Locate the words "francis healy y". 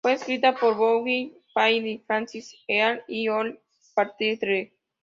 2.07-3.27